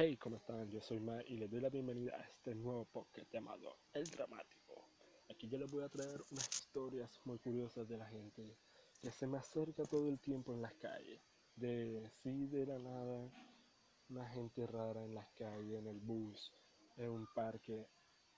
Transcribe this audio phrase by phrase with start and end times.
[0.00, 0.70] Hey, ¿cómo están?
[0.70, 4.84] Yo soy Mar y les doy la bienvenida a este nuevo podcast llamado El Dramático.
[5.28, 8.56] Aquí yo les voy a traer unas historias muy curiosas de la gente
[9.02, 11.20] que se me acerca todo el tiempo en las calles.
[11.56, 13.28] De sí, de la nada,
[14.08, 16.54] una gente rara en las calles, en el bus,
[16.96, 17.88] en un parque,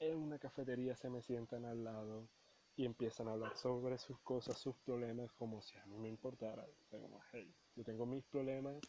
[0.00, 2.28] en una cafetería se me sientan al lado
[2.74, 6.66] y empiezan a hablar sobre sus cosas, sus problemas, como si a mí me importara.
[6.90, 8.80] como, hey, yo tengo mis problemas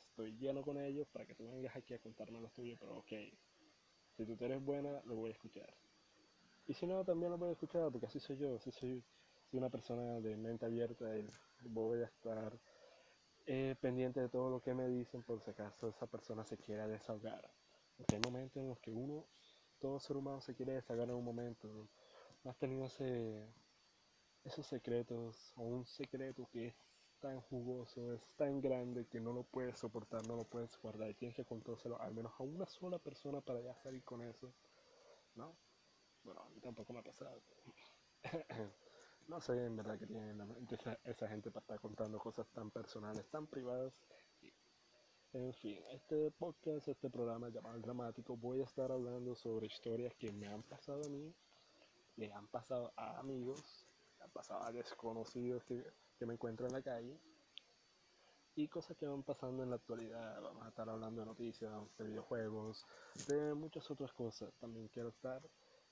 [0.00, 3.12] estoy lleno con ellos para que tú vengas aquí a contarme los tuyos, pero ok,
[4.16, 5.72] si tú eres buena, lo voy a escuchar.
[6.66, 9.02] Y si no, también lo voy a escuchar, porque así soy yo, así soy,
[9.50, 11.26] soy una persona de mente abierta y
[11.62, 12.58] voy a estar
[13.46, 16.86] eh, pendiente de todo lo que me dicen por si acaso esa persona se quiera
[16.86, 17.50] desahogar.
[17.96, 19.26] Porque hay momentos en los que uno,
[19.78, 21.68] todo ser humano se quiere desahogar en un momento.
[21.68, 21.88] ¿no?
[22.50, 23.46] has tenido ese,
[24.44, 26.74] esos secretos o un secreto que es
[27.20, 31.36] tan jugoso, es tan grande que no lo puedes soportar, no lo puedes guardar tienes
[31.36, 34.52] que contárselo al menos a una sola persona para ya salir con eso.
[35.34, 35.56] ¿No?
[36.24, 37.40] Bueno, a mí tampoco me ha pasado.
[39.28, 43.28] no sé en verdad que tienen esa, esa, gente para estar contando cosas tan personales,
[43.30, 44.02] tan privadas.
[45.32, 50.32] En fin, este podcast, este programa llamado Dramático, voy a estar hablando sobre historias que
[50.32, 51.34] me han pasado a mí,
[52.16, 53.87] le han pasado a amigos,
[54.18, 55.84] le han pasado a desconocidos que
[56.18, 57.16] que me encuentro en la calle
[58.56, 60.42] y cosas que van pasando en la actualidad.
[60.42, 62.84] Vamos a estar hablando de noticias, de videojuegos,
[63.28, 64.52] de muchas otras cosas.
[64.58, 65.40] También quiero estar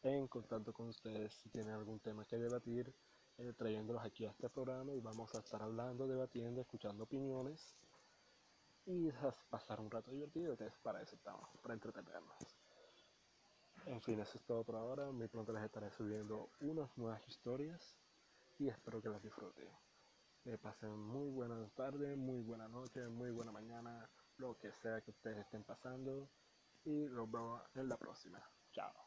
[0.03, 2.93] en contacto con ustedes si tienen algún tema que debatir,
[3.39, 7.77] eh, trayéndolos aquí a este programa y vamos a estar hablando, debatiendo, escuchando opiniones
[8.85, 9.11] y
[9.49, 12.37] pasar un rato divertido, que para eso estamos, para entretenernos.
[13.85, 15.13] En fin, eso es todo por ahora.
[15.13, 17.97] Muy pronto les estaré subiendo unas nuevas historias
[18.59, 19.69] y espero que las disfruten.
[20.43, 25.11] Que pasen muy buena tarde, muy buena noche, muy buena mañana, lo que sea que
[25.11, 26.31] ustedes estén pasando.
[26.85, 28.41] Y los veo en la próxima.
[28.71, 29.06] Chao.